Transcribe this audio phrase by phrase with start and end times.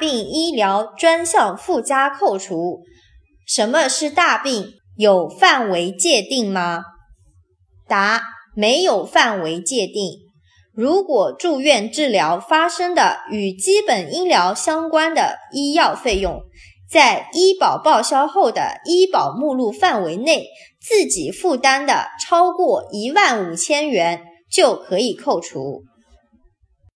[0.00, 2.80] 病医疗专项附加扣除。
[3.46, 4.72] 什么是大病？
[4.96, 6.82] 有范围界定吗？
[7.86, 8.22] 答
[8.56, 10.12] 没有范围界定。
[10.72, 16.42] 如果住院治疗发生的与基本医疗相关的医药费用
[16.90, 20.46] 在医保报销后的医保目录范围内
[20.80, 25.84] 自己负担的超过一万五千元就可以扣除。